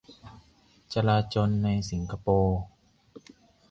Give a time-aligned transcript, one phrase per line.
[0.93, 2.61] จลาจลในสิงคโปร์